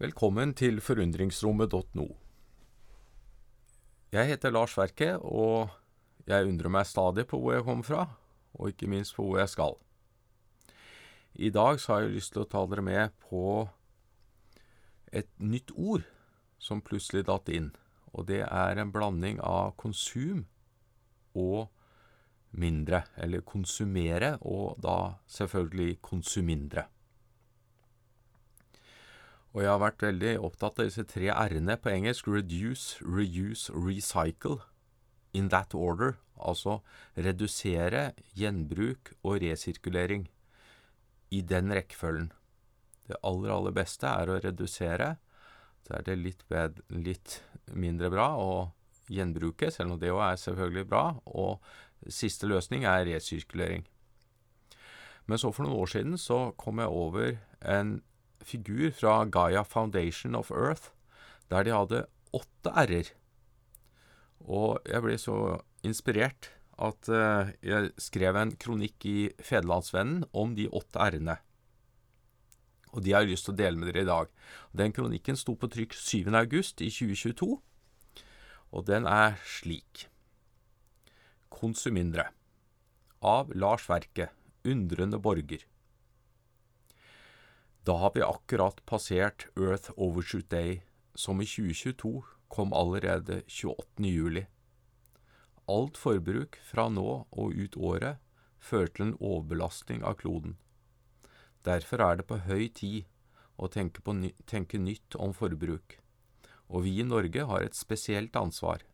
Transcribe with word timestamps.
Velkommen 0.00 0.54
til 0.56 0.78
forundringsrommet.no. 0.80 2.04
Jeg 4.16 4.28
heter 4.30 4.52
Lars 4.54 4.72
Verke, 4.78 5.10
og 5.20 5.74
jeg 6.24 6.46
undrer 6.48 6.72
meg 6.72 6.86
stadig 6.88 7.26
på 7.28 7.36
hvor 7.36 7.52
jeg 7.52 7.66
kommer 7.66 7.84
fra, 7.84 8.04
og 8.56 8.70
ikke 8.70 8.88
minst 8.88 9.12
på 9.12 9.26
hvor 9.26 9.42
jeg 9.42 9.50
skal. 9.52 9.74
I 11.36 11.50
dag 11.52 11.76
så 11.82 11.92
har 11.92 12.06
jeg 12.06 12.14
lyst 12.14 12.32
til 12.32 12.46
å 12.46 12.48
ta 12.48 12.62
dere 12.70 12.84
med 12.86 13.12
på 13.26 13.42
et 15.12 15.28
nytt 15.36 15.74
ord 15.76 16.06
som 16.56 16.80
plutselig 16.80 17.26
datt 17.28 17.52
inn, 17.52 17.68
og 18.16 18.24
det 18.32 18.40
er 18.46 18.80
en 18.80 18.94
blanding 18.94 19.42
av 19.44 19.74
konsum 19.76 20.46
og 21.36 21.68
mindre, 22.56 23.02
eller 23.20 23.44
konsumere, 23.44 24.38
og 24.40 24.80
da 24.80 25.20
selvfølgelig 25.28 25.98
konsumindre. 26.08 26.86
Og 29.50 29.64
jeg 29.64 29.70
har 29.72 29.80
vært 29.82 30.02
veldig 30.04 30.34
opptatt 30.46 30.78
av 30.78 30.86
disse 30.86 31.04
tre 31.10 31.30
r-ene 31.34 31.74
på 31.82 31.90
engelsk 31.90 32.28
reduce, 32.30 33.00
reuse, 33.02 33.72
recycle. 33.74 34.60
In 35.34 35.48
that 35.50 35.74
order. 35.74 36.18
Altså 36.40 36.80
redusere, 37.18 38.12
gjenbruk 38.38 39.12
og 39.22 39.40
resirkulering. 39.42 40.28
I 41.30 41.42
den 41.46 41.74
rekkefølgen. 41.74 42.30
Det 43.10 43.18
aller, 43.26 43.50
aller 43.50 43.74
beste 43.74 44.06
er 44.06 44.30
å 44.30 44.38
redusere. 44.42 45.16
Så 45.86 45.96
er 45.98 46.06
det 46.06 46.18
litt, 46.18 46.44
bed, 46.50 46.82
litt 46.94 47.40
mindre 47.74 48.10
bra 48.12 48.32
å 48.38 48.50
gjenbruke, 49.10 49.70
selv 49.74 49.96
om 49.96 50.02
det 50.02 50.12
òg 50.14 50.22
er 50.28 50.42
selvfølgelig 50.44 50.86
bra. 50.90 51.04
Og 51.26 51.58
siste 52.06 52.46
løsning 52.46 52.86
er 52.86 53.08
resirkulering. 53.08 53.82
Men 55.26 55.38
så 55.38 55.50
for 55.54 55.66
noen 55.66 55.82
år 55.82 55.90
siden 55.90 56.18
så 56.18 56.52
kom 56.58 56.82
jeg 56.82 56.94
over 56.94 57.34
en 57.60 57.98
figur 58.46 58.90
fra 58.96 59.24
Gaia 59.24 59.64
Foundation 59.64 60.34
of 60.38 60.50
Earth, 60.50 60.90
der 61.50 61.66
de 61.66 61.74
hadde 61.74 62.06
åtte 62.36 62.72
r-er. 62.86 63.12
Og 64.46 64.80
jeg 64.88 65.04
ble 65.04 65.18
så 65.20 65.36
inspirert 65.86 66.50
at 66.80 67.10
uh, 67.12 67.52
jeg 67.60 67.92
skrev 68.00 68.38
en 68.40 68.54
kronikk 68.56 69.04
i 69.08 69.18
Federlandsvennen 69.42 70.24
om 70.32 70.54
de 70.56 70.68
åtte 70.72 71.00
r-ene. 71.10 71.36
Og 72.90 73.04
de 73.04 73.12
har 73.14 73.22
jeg 73.22 73.34
lyst 73.34 73.46
til 73.46 73.54
å 73.54 73.60
dele 73.60 73.78
med 73.78 73.90
dere 73.90 74.02
i 74.02 74.08
dag. 74.08 74.30
Den 74.74 74.94
kronikken 74.94 75.38
sto 75.38 75.54
på 75.54 75.68
trykk 75.70 75.94
7. 75.94 76.32
august 76.34 76.80
i 76.82 76.88
2022, 76.90 77.52
og 78.70 78.86
den 78.88 79.06
er 79.06 79.36
slik. 79.46 80.06
Konsumindre. 81.50 82.30
Av 83.20 83.50
Lars 83.52 83.84
Verke, 83.90 84.30
undrende 84.64 85.20
borger. 85.22 85.66
Da 87.84 87.96
har 87.96 88.12
vi 88.14 88.20
akkurat 88.22 88.86
passert 88.86 89.46
Earth 89.56 89.90
Overshoot 89.96 90.50
Day, 90.50 90.82
som 91.14 91.40
i 91.40 91.46
2022 91.46 92.22
kom 92.48 92.72
allerede 92.72 93.42
28. 93.46 94.04
juli. 94.04 94.42
Alt 95.64 95.96
forbruk 95.96 96.58
fra 96.60 96.90
nå 96.92 97.06
og 97.30 97.54
ut 97.56 97.78
året 97.80 98.20
fører 98.60 98.92
til 98.92 99.06
en 99.06 99.14
overbelastning 99.16 100.04
av 100.04 100.18
kloden. 100.20 100.58
Derfor 101.64 102.04
er 102.04 102.20
det 102.20 102.26
på 102.28 102.42
høy 102.44 102.68
tid 102.68 103.08
å 103.56 103.70
tenke, 103.72 104.04
ny 104.12 104.34
tenke 104.44 104.76
nytt 104.76 105.16
om 105.16 105.32
forbruk. 105.32 105.96
Og 106.68 106.84
vi 106.84 106.98
i 107.00 107.08
Norge 107.08 107.48
har 107.48 107.64
et 107.64 107.78
spesielt 107.78 108.36
ansvar. 108.36 108.84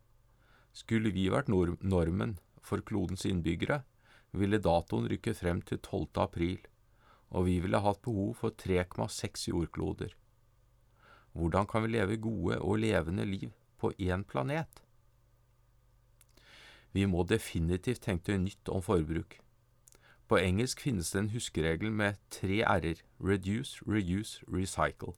Skulle 0.71 1.11
vi 1.11 1.27
vært 1.33 1.51
normen 1.51 2.39
for 2.63 2.87
klodens 2.87 3.27
innbyggere, 3.27 3.83
ville 4.31 4.63
datoen 4.63 5.11
rykke 5.11 5.35
frem 5.35 5.59
til 5.67 5.83
12. 5.83 6.23
april 6.23 6.59
og 7.31 7.47
vi 7.49 7.59
ville 7.61 7.81
hatt 7.83 8.03
behov 8.05 8.35
for 8.41 8.55
3,6 8.55 9.49
jordkloder. 9.51 10.15
Hvordan 11.37 11.67
kan 11.67 11.83
vi 11.85 11.93
leve 11.93 12.17
gode 12.17 12.59
og 12.59 12.79
levende 12.79 13.25
liv 13.25 13.51
på 13.79 13.93
én 14.01 14.25
planet? 14.25 14.83
Vi 16.93 17.05
må 17.05 17.27
definitivt 17.29 18.07
tenke 18.07 18.39
nytt 18.39 18.71
om 18.73 18.81
forbruk. 18.83 19.37
På 20.27 20.39
engelsk 20.41 20.81
finnes 20.81 21.11
det 21.13 21.21
en 21.21 21.31
huskeregel 21.35 21.93
med 21.93 22.17
tre 22.31 22.63
r-er 22.65 23.03
reduce, 23.21 23.83
reuse, 23.87 24.41
recycle. 24.49 25.13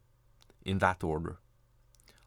In 0.62 0.80
that 0.80 1.04
order. 1.04 1.38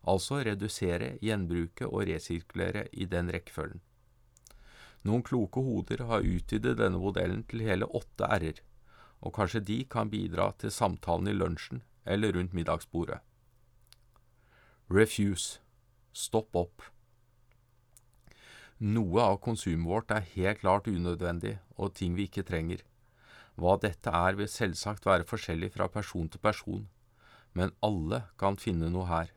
Altså 0.08 0.40
redusere, 0.42 1.18
gjenbruke 1.22 1.86
og 1.88 2.08
resirkulere 2.08 2.88
i 2.94 3.06
den 3.06 3.30
rekkefølgen. 3.34 3.82
Noen 5.04 5.24
kloke 5.24 5.62
hoder 5.62 6.06
har 6.06 6.26
utvidet 6.26 6.78
denne 6.78 6.98
modellen 7.02 7.44
til 7.44 7.66
hele 7.66 7.86
åtte 7.86 8.26
r-er 8.26 8.64
og 9.22 9.34
kanskje 9.38 9.64
de 9.66 9.80
kan 9.86 10.10
bidra 10.10 10.52
til 10.58 10.74
samtalen 10.74 11.30
i 11.30 11.38
lunsjen 11.38 11.84
eller 12.06 12.34
rundt 12.34 12.56
middagsbordet. 12.58 13.20
Refuse. 14.92 15.62
Stopp 16.12 16.56
opp. 16.60 16.82
Noe 18.82 19.22
av 19.24 19.38
konsumet 19.46 19.88
vårt 19.88 20.12
er 20.12 20.26
helt 20.34 20.60
klart 20.64 20.90
unødvendig 20.90 21.54
og 21.78 21.94
ting 21.96 22.18
vi 22.18 22.26
ikke 22.28 22.44
trenger. 22.44 22.82
Hva 23.56 23.78
dette 23.80 24.10
er 24.10 24.36
vil 24.40 24.50
selvsagt 24.50 25.06
være 25.06 25.28
forskjellig 25.30 25.70
fra 25.76 25.88
person 25.92 26.28
til 26.32 26.42
person, 26.42 26.88
men 27.54 27.76
alle 27.86 28.24
kan 28.42 28.58
finne 28.60 28.90
noe 28.90 29.06
her. 29.08 29.30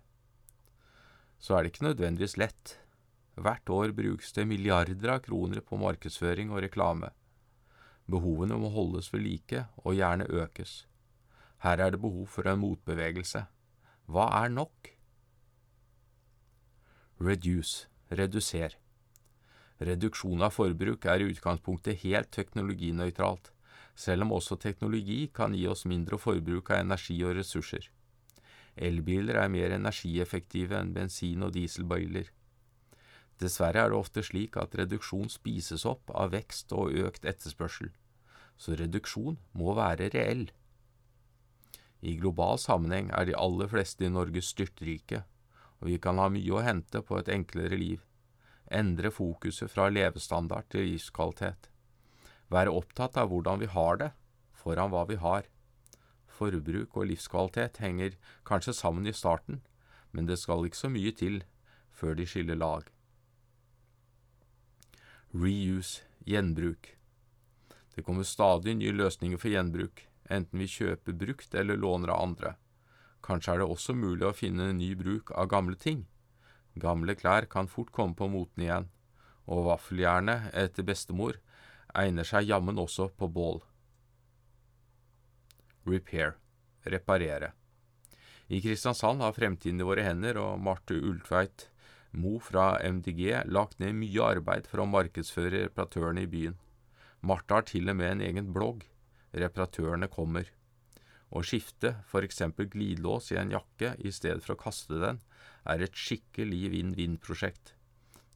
Så 1.38 1.54
er 1.54 1.62
det 1.62 1.74
ikke 1.74 1.88
nødvendigvis 1.90 2.38
lett. 2.40 2.78
Hvert 3.36 3.68
år 3.68 3.92
brukes 3.92 4.32
det 4.32 4.46
milliarder 4.48 5.12
av 5.12 5.24
kroner 5.26 5.60
på 5.60 5.76
markedsføring 5.82 6.50
og 6.54 6.62
reklame. 6.64 7.10
Behovene 8.10 8.58
må 8.60 8.68
holdes 8.68 9.12
ved 9.12 9.24
like, 9.24 9.64
og 9.76 9.96
gjerne 9.96 10.26
økes. 10.28 10.84
Her 11.64 11.80
er 11.80 11.94
det 11.94 12.00
behov 12.00 12.26
for 12.28 12.48
en 12.48 12.60
motbevegelse. 12.60 13.46
Hva 14.06 14.28
er 14.42 14.52
nok? 14.52 14.90
Reduce, 17.20 17.88
reduser. 18.12 18.76
Reduksjon 19.80 20.44
av 20.44 20.52
forbruk 20.54 21.06
er 21.08 21.22
i 21.22 21.30
utgangspunktet 21.32 22.02
helt 22.04 22.30
teknologinøytralt, 22.36 23.50
selv 23.96 24.26
om 24.26 24.34
også 24.36 24.58
teknologi 24.60 25.30
kan 25.34 25.54
gi 25.56 25.64
oss 25.70 25.86
mindre 25.88 26.18
forbruk 26.20 26.70
av 26.70 26.84
energi 26.84 27.16
og 27.24 27.36
ressurser. 27.38 27.88
Elbiler 28.76 29.38
er 29.38 29.48
mer 29.48 29.72
energieffektive 29.78 30.76
enn 30.76 30.92
bensin- 30.94 31.46
og 31.46 31.54
dieselbiler. 31.54 32.28
Dessverre 33.42 33.82
er 33.82 33.90
det 33.90 33.98
ofte 33.98 34.22
slik 34.22 34.56
at 34.60 34.74
reduksjon 34.78 35.30
spises 35.32 35.84
opp 35.88 36.12
av 36.14 36.32
vekst 36.34 36.72
og 36.76 36.94
økt 36.94 37.26
etterspørsel, 37.26 37.90
så 38.56 38.76
reduksjon 38.78 39.38
må 39.58 39.74
være 39.74 40.12
reell. 40.14 40.46
I 42.04 42.14
global 42.20 42.60
sammenheng 42.60 43.10
er 43.16 43.26
de 43.26 43.36
aller 43.38 43.70
fleste 43.70 44.06
i 44.06 44.12
Norge 44.12 44.42
styrtrike, 44.44 45.24
og 45.80 45.88
vi 45.90 45.98
kan 45.98 46.20
ha 46.20 46.28
mye 46.30 46.54
å 46.54 46.62
hente 46.62 47.02
på 47.02 47.18
et 47.18 47.30
enklere 47.32 47.78
liv, 47.80 48.04
endre 48.70 49.10
fokuset 49.12 49.72
fra 49.72 49.88
levestandard 49.90 50.68
til 50.72 50.86
livskvalitet, 50.92 51.70
være 52.52 52.72
opptatt 52.72 53.18
av 53.18 53.32
hvordan 53.32 53.62
vi 53.64 53.70
har 53.72 53.98
det, 54.00 54.10
foran 54.54 54.92
hva 54.92 55.04
vi 55.08 55.18
har. 55.20 55.48
Forbruk 56.34 56.96
og 56.96 57.08
livskvalitet 57.10 57.80
henger 57.82 58.16
kanskje 58.46 58.76
sammen 58.76 59.06
i 59.06 59.16
starten, 59.16 59.62
men 60.12 60.28
det 60.30 60.38
skal 60.38 60.66
ikke 60.66 60.84
så 60.84 60.90
mye 60.92 61.12
til 61.16 61.42
før 61.94 62.16
de 62.18 62.26
skiller 62.28 62.58
lag. 62.58 62.93
Reuse, 65.34 66.02
gjenbruk. 66.24 66.96
Det 67.94 68.02
kommer 68.06 68.22
stadig 68.22 68.76
nye 68.78 68.94
løsninger 68.94 69.40
for 69.42 69.50
gjenbruk, 69.50 70.04
enten 70.30 70.62
vi 70.62 70.68
kjøper 70.70 71.16
brukt 71.18 71.56
eller 71.58 71.80
låner 71.80 72.12
av 72.14 72.22
andre. 72.22 72.52
Kanskje 73.24 73.54
er 73.56 73.62
det 73.62 73.66
også 73.66 73.96
mulig 73.98 74.28
å 74.28 74.36
finne 74.36 74.70
ny 74.78 74.92
bruk 74.94 75.32
av 75.34 75.50
gamle 75.50 75.74
ting. 75.74 76.04
Gamle 76.78 77.16
klær 77.18 77.48
kan 77.50 77.66
fort 77.66 77.90
komme 77.90 78.14
på 78.14 78.28
moten 78.30 78.62
igjen, 78.62 78.88
og 79.50 79.66
vaffeljernet 79.72 80.54
etter 80.54 80.86
bestemor 80.86 81.40
egner 81.94 82.26
seg 82.30 82.46
jammen 82.46 82.78
også 82.78 83.10
på 83.18 83.26
bål. 83.26 83.58
Repair 85.84 86.38
reparere. 86.84 87.52
I 88.46 88.60
Kristiansand 88.62 89.22
har 89.24 89.32
Fremtiden 89.32 89.80
i 89.80 89.86
våre 89.86 90.04
hender 90.04 90.38
og 90.40 90.60
Marte 90.60 90.94
Ultveit 90.94 91.68
Mo 92.14 92.38
fra 92.38 92.78
MDG 92.78 93.44
lagt 93.50 93.80
ned 93.82 93.96
mye 93.98 94.22
arbeid 94.22 94.68
for 94.70 94.82
å 94.82 94.88
markedsføre 94.88 95.66
reparatørene 95.66 96.24
i 96.24 96.30
byen. 96.30 96.58
Martha 97.24 97.58
har 97.58 97.66
til 97.66 97.90
og 97.90 97.98
med 97.98 98.12
en 98.12 98.26
egen 98.28 98.52
blogg, 98.54 98.84
Reparatørene 99.34 100.06
kommer. 100.12 100.46
Å 101.34 101.42
skifte 101.42 101.96
eksempel 102.22 102.68
glidelås 102.70 103.32
i 103.34 103.38
en 103.40 103.50
jakke 103.50 103.94
i 103.98 104.12
stedet 104.14 104.44
for 104.44 104.54
å 104.54 104.60
kaste 104.60 105.00
den, 105.02 105.18
er 105.66 105.82
et 105.82 105.98
skikkelig 105.98 106.70
vinn-vinn-prosjekt. 106.70 107.74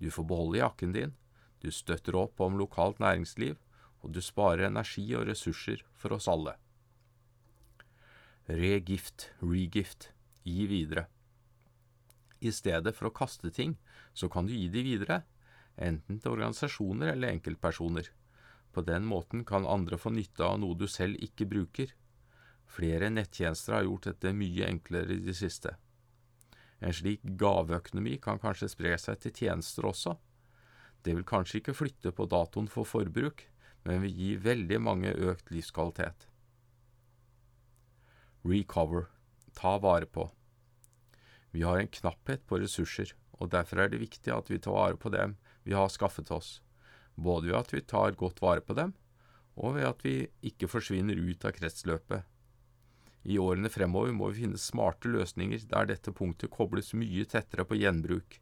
Du 0.03 0.11
får 0.11 0.27
beholde 0.27 0.59
jakken 0.59 0.95
din, 0.97 1.15
du 1.63 1.71
støtter 1.71 2.19
opp 2.19 2.41
om 2.43 2.59
lokalt 2.59 2.99
næringsliv, 3.03 3.55
og 4.03 4.15
du 4.15 4.21
sparer 4.23 4.67
energi 4.67 5.07
og 5.15 5.29
ressurser 5.31 5.85
for 5.95 6.15
oss 6.17 6.27
alle. 6.31 6.57
Regift, 8.49 9.31
regift, 9.43 10.11
gi 10.43 10.67
videre. 10.71 11.07
I 12.41 12.53
stedet 12.55 12.95
for 12.97 13.09
å 13.09 13.15
kaste 13.15 13.51
ting, 13.55 13.77
så 14.15 14.29
kan 14.31 14.47
du 14.47 14.55
gi 14.55 14.69
de 14.71 14.85
videre, 14.87 15.23
enten 15.77 16.21
til 16.21 16.35
organisasjoner 16.35 17.13
eller 17.15 17.35
enkeltpersoner. 17.35 18.11
På 18.73 18.85
den 18.87 19.07
måten 19.09 19.45
kan 19.49 19.67
andre 19.67 19.99
få 19.99 20.13
nytte 20.15 20.45
av 20.47 20.59
noe 20.63 20.77
du 20.79 20.87
selv 20.91 21.19
ikke 21.25 21.49
bruker. 21.51 21.95
Flere 22.69 23.11
nettjenester 23.11 23.79
har 23.79 23.87
gjort 23.89 24.11
dette 24.11 24.35
mye 24.37 24.69
enklere 24.69 25.17
i 25.17 25.25
det 25.25 25.35
siste. 25.39 25.75
En 26.79 26.95
slik 26.95 27.25
gaveøkonomi 27.41 28.19
kan 28.23 28.39
kanskje 28.39 28.71
spre 28.71 28.95
seg 29.01 29.19
til 29.23 29.35
tjenester 29.35 29.89
også. 29.89 30.15
Det 31.03 31.15
vil 31.17 31.27
kanskje 31.27 31.63
ikke 31.63 31.75
flytte 31.75 32.13
på 32.15 32.27
datoen 32.31 32.69
for 32.71 32.87
forbruk, 32.87 33.47
men 33.87 34.03
vil 34.05 34.15
gi 34.15 34.33
veldig 34.45 34.81
mange 34.83 35.15
økt 35.31 35.51
livskvalitet. 35.55 36.29
Recover 38.47 39.09
ta 39.59 39.79
vare 39.83 40.07
på. 40.07 40.29
Vi 41.51 41.65
har 41.65 41.79
en 41.81 41.89
knapphet 41.89 42.45
på 42.47 42.59
ressurser, 42.61 43.15
og 43.39 43.51
derfor 43.55 43.83
er 43.83 43.93
det 43.93 44.03
viktig 44.03 44.33
at 44.35 44.51
vi 44.51 44.59
tar 44.61 44.77
vare 44.77 44.99
på 45.01 45.13
dem 45.15 45.37
vi 45.65 45.77
har 45.77 45.91
skaffet 45.93 46.31
oss, 46.33 46.63
både 47.15 47.51
ved 47.51 47.59
at 47.59 47.73
vi 47.75 47.85
tar 47.85 48.17
godt 48.17 48.43
vare 48.43 48.65
på 48.65 48.77
dem, 48.79 48.95
og 49.59 49.75
ved 49.77 49.89
at 49.89 50.05
vi 50.05 50.17
ikke 50.49 50.71
forsvinner 50.71 51.19
ut 51.19 51.45
av 51.45 51.55
kretsløpet. 51.57 52.25
I 53.29 53.37
årene 53.43 53.69
fremover 53.69 54.15
må 54.15 54.31
vi 54.31 54.45
finne 54.45 54.61
smarte 54.61 55.11
løsninger 55.11 55.67
der 55.69 55.89
dette 55.91 56.15
punktet 56.15 56.53
kobles 56.55 56.95
mye 56.97 57.27
tettere 57.29 57.67
på 57.69 57.77
gjenbruk. 57.77 58.39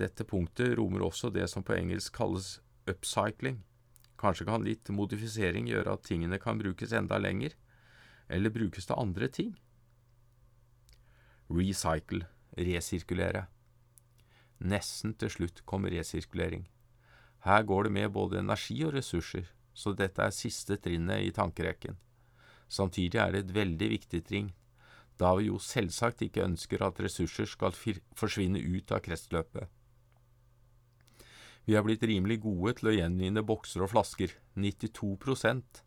Dette 0.00 0.24
punktet 0.24 0.76
romer 0.78 1.04
også 1.04 1.30
det 1.34 1.48
som 1.50 1.66
på 1.66 1.74
engelsk 1.76 2.14
kalles 2.16 2.58
upcycling. 2.88 3.60
Kanskje 4.20 4.46
kan 4.48 4.64
litt 4.64 4.88
modifisering 4.94 5.68
gjøre 5.68 5.98
at 5.98 6.06
tingene 6.06 6.38
kan 6.40 6.60
brukes 6.62 6.94
enda 6.96 7.18
lenger, 7.20 7.52
eller 8.30 8.54
brukes 8.54 8.88
til 8.88 8.96
andre 8.96 9.28
ting. 9.28 9.52
Recycle, 11.54 12.24
resirkulere. 12.58 13.44
Nesten 14.64 15.12
til 15.14 15.30
slutt 15.30 15.60
kommer 15.68 15.92
resirkulering. 15.94 16.64
Her 17.44 17.62
går 17.62 17.86
det 17.86 17.92
med 17.92 18.10
både 18.10 18.40
energi 18.40 18.80
og 18.86 18.94
ressurser, 18.96 19.46
så 19.74 19.92
dette 19.94 20.22
er 20.24 20.34
siste 20.34 20.78
trinnet 20.80 21.28
i 21.28 21.30
tankerekken. 21.34 21.98
Samtidig 22.68 23.20
er 23.20 23.32
det 23.32 23.44
et 23.44 23.54
veldig 23.54 23.88
viktig 23.92 24.22
trinn, 24.26 24.50
da 25.20 25.34
vi 25.38 25.46
jo 25.46 25.60
selvsagt 25.62 26.24
ikke 26.26 26.42
ønsker 26.42 26.82
at 26.82 26.98
ressurser 27.04 27.46
skal 27.46 27.74
forsvinne 28.18 28.58
ut 28.58 28.90
av 28.90 29.04
kretsløpet. 29.04 29.68
Vi 31.64 31.76
er 31.78 31.84
blitt 31.86 32.02
rimelig 32.02 32.40
gode 32.42 32.74
til 32.80 32.90
å 32.90 32.96
gjenvinne 32.96 33.44
bokser 33.46 33.84
og 33.84 33.92
flasker. 33.94 34.34
92% 34.58 35.84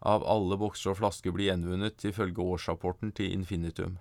av 0.00 0.22
alle 0.24 0.56
bokser 0.60 0.92
og 0.92 1.00
flasker 1.00 1.34
blir 1.34 1.50
gjenvunnet, 1.50 2.04
ifølge 2.06 2.44
årsrapporten 2.44 3.12
til 3.12 3.34
Infinitum. 3.34 3.98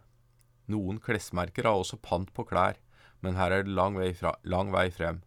Noen 0.67 0.99
klesmerker 1.03 1.67
har 1.67 1.79
også 1.79 1.99
pant 2.03 2.31
på 2.35 2.45
klær, 2.47 2.79
men 3.23 3.39
her 3.39 3.53
er 3.55 3.65
det 3.65 3.73
lang 3.73 3.97
vei, 3.97 4.11
fra, 4.13 4.35
lang 4.43 4.73
vei 4.75 4.89
frem. 4.93 5.21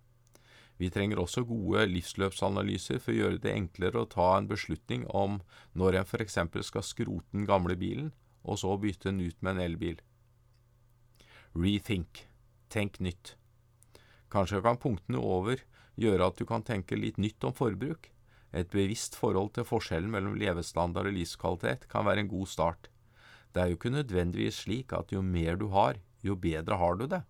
Vi 0.80 0.88
trenger 0.92 1.20
også 1.20 1.44
gode 1.44 1.84
livsløpsanalyser 1.90 3.00
for 3.02 3.12
å 3.12 3.18
gjøre 3.18 3.40
det 3.44 3.52
enklere 3.52 4.00
å 4.00 4.08
ta 4.08 4.30
en 4.38 4.48
beslutning 4.48 5.04
om 5.12 5.40
når 5.76 6.00
en 6.00 6.08
f.eks. 6.08 6.38
skal 6.64 6.86
skrote 6.86 7.36
den 7.36 7.44
gamle 7.48 7.76
bilen, 7.76 8.14
og 8.44 8.62
så 8.62 8.76
bytte 8.80 9.10
den 9.10 9.20
ut 9.20 9.36
med 9.44 9.56
en 9.58 9.64
elbil. 9.66 10.00
Rethink. 11.52 12.24
Tenk 12.70 13.00
nytt. 13.02 13.34
Kanskje 14.30 14.62
kan 14.62 14.78
punktene 14.80 15.18
over 15.18 15.60
gjøre 16.00 16.30
at 16.30 16.38
du 16.38 16.46
kan 16.48 16.64
tenke 16.64 16.96
litt 16.96 17.18
nytt 17.18 17.44
om 17.44 17.52
forbruk. 17.56 18.08
Et 18.56 18.70
bevisst 18.70 19.18
forhold 19.18 19.52
til 19.56 19.66
forskjellen 19.66 20.10
mellom 20.10 20.38
levestandard 20.38 21.10
og 21.10 21.16
livskvalitet 21.18 21.88
kan 21.90 22.06
være 22.06 22.24
en 22.24 22.30
god 22.30 22.48
start. 22.50 22.88
Det 23.52 23.62
er 23.62 23.70
jo 23.70 23.78
ikke 23.78 23.90
nødvendigvis 23.94 24.62
slik 24.64 24.92
at 24.94 25.12
jo 25.12 25.22
mer 25.22 25.56
du 25.58 25.68
har, 25.74 25.98
jo 26.22 26.36
bedre 26.36 26.76
har 26.76 26.94
du 26.94 27.06
det. 27.06 27.22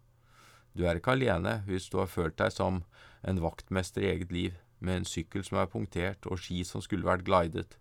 Du 0.76 0.84
er 0.84 0.98
ikke 0.98 1.16
alene 1.16 1.60
hvis 1.66 1.88
du 1.90 1.98
har 1.98 2.10
følt 2.10 2.38
deg 2.38 2.52
som 2.52 2.82
en 3.26 3.40
vaktmester 3.42 4.04
i 4.04 4.10
eget 4.12 4.32
liv, 4.32 4.58
med 4.80 5.00
en 5.00 5.08
sykkel 5.08 5.44
som 5.44 5.58
er 5.60 5.68
punktert 5.68 6.26
og 6.26 6.40
ski 6.40 6.62
som 6.64 6.80
skulle 6.80 7.08
vært 7.08 7.26
glidet, 7.26 7.76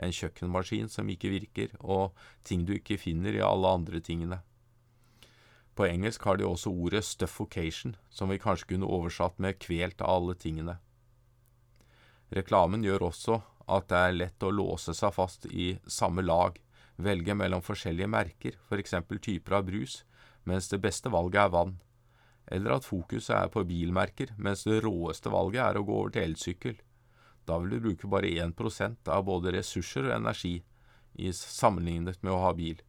en 0.00 0.14
kjøkkenmaskin 0.14 0.88
som 0.90 1.10
ikke 1.12 1.30
virker, 1.30 1.74
og 1.80 2.16
ting 2.44 2.64
du 2.66 2.72
ikke 2.74 2.98
finner 2.98 3.36
i 3.36 3.44
alle 3.44 3.68
andre 3.68 4.00
tingene. 4.00 4.40
På 5.76 5.86
engelsk 5.86 6.24
har 6.26 6.40
de 6.40 6.46
også 6.46 6.72
ordet 6.72 7.04
stuffocation, 7.06 7.94
som 8.10 8.32
vi 8.32 8.40
kanskje 8.40 8.72
kunne 8.72 8.88
oversatt 8.88 9.38
med 9.38 9.60
kvelt 9.62 10.02
av 10.02 10.16
alle 10.16 10.34
tingene. 10.34 10.78
Reklamen 12.34 12.84
gjør 12.84 13.08
også 13.10 13.40
at 13.70 13.86
det 13.90 14.00
er 14.00 14.16
lett 14.16 14.44
å 14.46 14.50
låse 14.54 14.94
seg 14.96 15.14
fast 15.14 15.46
i 15.46 15.72
samme 15.86 16.24
lag, 16.26 16.58
velge 17.04 17.36
mellom 17.36 17.62
forskjellige 17.64 18.10
merker, 18.10 18.58
f.eks. 18.68 18.96
typer 19.20 19.58
av 19.58 19.68
brus, 19.68 20.02
mens 20.48 20.68
det 20.72 20.80
beste 20.82 21.12
valget 21.12 21.44
er 21.44 21.54
vann 21.54 21.78
eller 22.50 22.74
at 22.74 22.86
fokuset 22.86 23.34
er 23.36 23.50
på 23.52 23.62
bilmerker, 23.66 24.34
mens 24.36 24.64
det 24.66 24.80
råeste 24.84 25.30
valget 25.30 25.62
er 25.62 25.78
å 25.78 25.86
gå 25.86 25.96
over 26.02 26.14
til 26.14 26.26
elsykkel. 26.26 26.78
Da 27.46 27.58
vil 27.62 27.76
du 27.76 27.84
bruke 27.84 28.10
bare 28.10 28.30
1% 28.42 29.10
av 29.14 29.26
både 29.26 29.54
ressurser 29.54 30.08
og 30.08 30.16
energi 30.16 30.56
i 31.20 31.30
sammenlignet 31.36 32.22
med 32.26 32.34
å 32.34 32.40
ha 32.42 32.52
bil. 32.56 32.80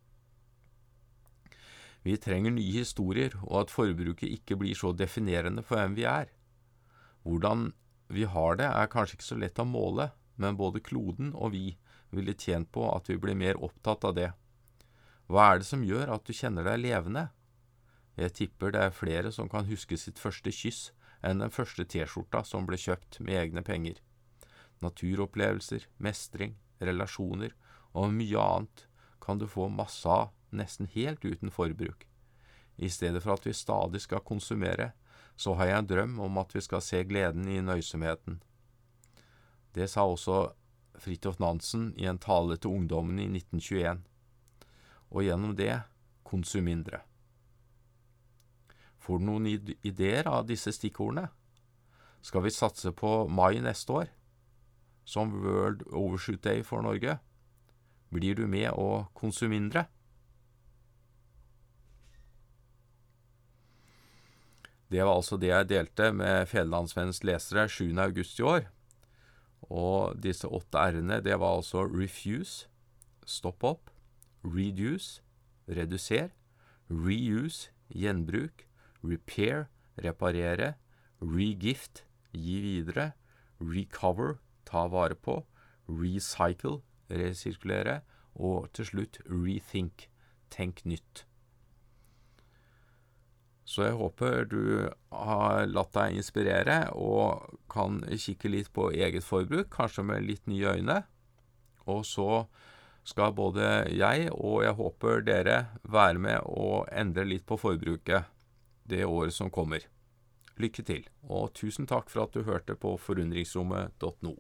Vi 2.01 2.17
trenger 2.17 2.53
nye 2.55 2.81
historier, 2.81 3.35
og 3.45 3.67
at 3.67 3.73
forbruket 3.73 4.33
ikke 4.33 4.57
blir 4.57 4.77
så 4.77 4.95
definerende 4.97 5.61
for 5.61 5.77
hvem 5.77 5.93
vi 5.99 6.07
er. 6.09 6.31
Hvordan 7.21 7.69
vi 8.09 8.25
har 8.25 8.57
det, 8.57 8.65
er 8.65 8.89
kanskje 8.89 9.19
ikke 9.19 9.29
så 9.29 9.37
lett 9.37 9.61
å 9.61 9.67
måle, 9.69 10.09
men 10.41 10.57
både 10.57 10.81
kloden 10.81 11.35
og 11.37 11.53
vi 11.53 11.75
ville 12.11 12.35
tjent 12.37 12.71
på 12.71 12.85
at 12.91 13.09
vi 13.09 13.17
blir 13.17 13.37
mer 13.37 13.59
opptatt 13.63 14.05
av 14.07 14.15
det. 14.17 14.31
Hva 15.31 15.51
er 15.51 15.61
det 15.61 15.67
som 15.69 15.83
gjør 15.87 16.11
at 16.15 16.25
du 16.27 16.33
kjenner 16.35 16.67
deg 16.67 16.83
levende? 16.83 17.29
Jeg 18.19 18.35
tipper 18.37 18.73
det 18.75 18.81
er 18.83 18.95
flere 18.95 19.31
som 19.31 19.49
kan 19.49 19.69
huske 19.69 19.97
sitt 19.97 20.19
første 20.19 20.51
kyss 20.51 20.91
enn 21.23 21.39
den 21.39 21.53
første 21.53 21.85
T-skjorta 21.87 22.43
som 22.47 22.67
ble 22.67 22.79
kjøpt 22.81 23.21
med 23.23 23.39
egne 23.39 23.63
penger. 23.63 24.01
Naturopplevelser, 24.81 25.87
mestring, 26.01 26.57
relasjoner 26.81 27.53
og 27.93 28.11
mye 28.15 28.41
annet 28.41 28.85
kan 29.21 29.39
du 29.39 29.47
få 29.47 29.69
masse 29.69 30.09
av 30.09 30.31
nesten 30.51 30.89
helt 30.91 31.23
uten 31.23 31.53
forbruk. 31.53 32.07
I 32.81 32.89
stedet 32.89 33.21
for 33.23 33.35
at 33.37 33.45
vi 33.45 33.53
stadig 33.53 34.01
skal 34.01 34.25
konsumere, 34.25 34.91
så 35.37 35.53
har 35.55 35.69
jeg 35.69 35.77
en 35.79 35.89
drøm 35.89 36.19
om 36.25 36.39
at 36.41 36.55
vi 36.55 36.61
skal 36.65 36.81
se 36.83 37.03
gleden 37.07 37.47
i 37.47 37.61
nøysomheten. 37.63 38.41
Det 39.75 39.87
sa 39.89 40.03
også 40.03 40.51
Fridtjof 41.01 41.39
Nansen 41.42 41.92
i 41.98 42.06
en 42.09 42.21
tale 42.21 42.57
til 42.62 42.75
ungdommen 42.77 43.19
i 43.19 43.27
1921. 43.30 44.03
Og 45.12 45.25
gjennom 45.25 45.56
det 45.57 45.74
konsum 46.27 46.68
mindre. 46.69 47.01
Får 49.01 49.18
du 49.19 49.25
noen 49.25 49.48
ideer 49.81 50.30
av 50.30 50.45
disse 50.50 50.71
stikkordene? 50.75 51.31
Skal 52.21 52.45
vi 52.45 52.53
satse 52.53 52.92
på 52.94 53.25
mai 53.33 53.57
neste 53.65 53.95
år, 53.98 54.12
som 55.03 55.33
World 55.42 55.81
Overshoot 55.89 56.44
Day 56.45 56.62
for 56.63 56.86
Norge? 56.86 57.18
Blir 58.13 58.38
du 58.38 58.45
med 58.45 58.69
å 58.77 59.07
konsumindre? 59.18 59.88
Det 64.91 65.00
var 65.01 65.15
altså 65.15 65.39
det 65.39 65.50
jeg 65.50 65.70
delte 65.70 66.12
med 66.13 66.50
Federlandsvennens 66.51 67.24
lesere 67.24 67.65
7. 67.72 67.96
august 68.03 68.39
i 68.41 68.43
år. 68.43 68.65
Og 69.70 70.18
disse 70.24 70.48
åtte 70.48 70.77
r-ene, 70.77 71.22
det 71.24 71.38
var 71.39 71.60
altså 71.60 71.86
refuse, 71.86 72.68
stopp 73.25 73.63
opp, 73.63 73.91
reduce, 74.44 75.22
reduser, 75.70 76.32
reuse, 76.89 77.70
gjenbruk, 77.94 78.65
repair, 79.03 79.68
reparere, 80.01 80.74
regift, 81.22 82.06
gi 82.34 82.60
videre, 82.63 83.12
recover, 83.62 84.39
ta 84.65 84.88
vare 84.88 85.15
på, 85.15 85.41
recycle, 85.88 86.82
resirkulere, 87.12 88.01
og 88.36 88.72
til 88.74 88.88
slutt 88.88 89.20
rethink, 89.27 90.08
tenk 90.50 90.86
nytt. 90.88 91.25
Så 93.71 93.85
jeg 93.85 93.95
håper 93.95 94.49
du 94.51 94.63
har 95.15 95.69
latt 95.71 95.93
deg 95.95 96.17
inspirere 96.19 96.77
og 96.97 97.53
kan 97.71 98.01
kikke 98.09 98.51
litt 98.51 98.71
på 98.75 98.89
eget 98.91 99.23
forbruk, 99.23 99.69
kanskje 99.71 100.03
med 100.09 100.27
litt 100.27 100.43
nye 100.51 100.75
øyne. 100.75 100.97
Og 101.87 102.03
så 102.07 102.43
skal 103.07 103.31
både 103.37 103.69
jeg 103.95 104.27
og 104.35 104.61
jeg 104.65 104.75
håper 104.77 105.23
dere 105.25 105.57
være 105.87 106.19
med 106.19 106.43
og 106.51 106.91
endre 106.91 107.25
litt 107.25 107.47
på 107.47 107.57
forbruket 107.61 108.27
det 108.91 109.05
året 109.07 109.33
som 109.33 109.49
kommer. 109.53 109.87
Lykke 110.59 110.83
til, 110.85 111.07
og 111.31 111.53
tusen 111.55 111.87
takk 111.87 112.11
for 112.11 112.27
at 112.27 112.35
du 112.35 112.43
hørte 112.43 112.75
på 112.75 112.97
forundringsrommet.no. 112.99 114.35